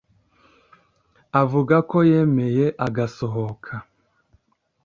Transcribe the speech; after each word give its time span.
avuga 1.41 1.75
ko 1.89 1.97
yemeye 2.11 2.65
agasohoka 2.87 3.71